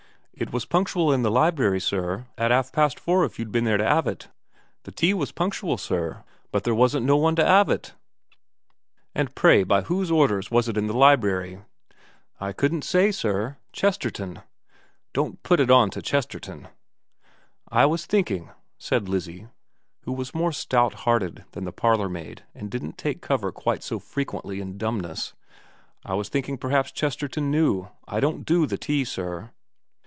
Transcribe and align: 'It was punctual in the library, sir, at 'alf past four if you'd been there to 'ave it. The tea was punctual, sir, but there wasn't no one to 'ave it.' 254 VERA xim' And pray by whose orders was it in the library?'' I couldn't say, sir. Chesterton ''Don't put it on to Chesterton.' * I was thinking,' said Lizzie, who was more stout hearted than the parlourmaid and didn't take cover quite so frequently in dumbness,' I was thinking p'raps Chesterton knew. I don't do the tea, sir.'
'It 0.41 0.51
was 0.51 0.65
punctual 0.65 1.13
in 1.13 1.21
the 1.21 1.29
library, 1.29 1.79
sir, 1.79 2.25
at 2.35 2.51
'alf 2.51 2.71
past 2.71 2.99
four 2.99 3.23
if 3.25 3.37
you'd 3.37 3.51
been 3.51 3.65
there 3.65 3.77
to 3.77 3.87
'ave 3.87 4.09
it. 4.09 4.29
The 4.85 4.91
tea 4.91 5.13
was 5.13 5.31
punctual, 5.31 5.77
sir, 5.77 6.23
but 6.51 6.63
there 6.63 6.73
wasn't 6.73 7.05
no 7.05 7.15
one 7.15 7.35
to 7.35 7.47
'ave 7.47 7.71
it.' 7.71 7.93
254 9.13 9.13
VERA 9.13 9.13
xim' 9.13 9.19
And 9.19 9.35
pray 9.35 9.63
by 9.63 9.81
whose 9.83 10.09
orders 10.09 10.49
was 10.49 10.67
it 10.67 10.77
in 10.77 10.87
the 10.87 10.97
library?'' 10.97 11.59
I 12.47 12.53
couldn't 12.53 12.81
say, 12.81 13.11
sir. 13.11 13.57
Chesterton 13.71 14.41
''Don't 15.13 15.43
put 15.43 15.59
it 15.59 15.69
on 15.69 15.91
to 15.91 16.01
Chesterton.' 16.01 16.69
* 17.23 17.43
I 17.71 17.85
was 17.85 18.07
thinking,' 18.07 18.49
said 18.79 19.07
Lizzie, 19.07 19.47
who 20.05 20.11
was 20.13 20.33
more 20.33 20.53
stout 20.53 20.93
hearted 21.05 21.45
than 21.51 21.65
the 21.65 21.73
parlourmaid 21.73 22.45
and 22.55 22.71
didn't 22.71 22.97
take 22.97 23.21
cover 23.21 23.51
quite 23.51 23.83
so 23.83 23.99
frequently 23.99 24.59
in 24.59 24.79
dumbness,' 24.79 25.35
I 26.05 26.15
was 26.15 26.29
thinking 26.29 26.57
p'raps 26.57 26.91
Chesterton 26.91 27.51
knew. 27.51 27.89
I 28.07 28.19
don't 28.19 28.43
do 28.43 28.65
the 28.65 28.79
tea, 28.79 29.05
sir.' 29.05 29.51